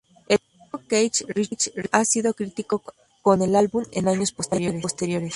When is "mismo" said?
0.55-0.87